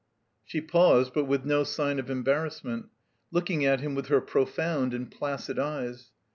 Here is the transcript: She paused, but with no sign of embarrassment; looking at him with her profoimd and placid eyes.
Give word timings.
She 0.43 0.61
paused, 0.61 1.13
but 1.13 1.25
with 1.25 1.45
no 1.45 1.63
sign 1.63 1.99
of 1.99 2.09
embarrassment; 2.09 2.87
looking 3.29 3.65
at 3.67 3.81
him 3.81 3.93
with 3.93 4.07
her 4.07 4.19
profoimd 4.19 4.95
and 4.95 5.11
placid 5.11 5.59
eyes. 5.59 6.09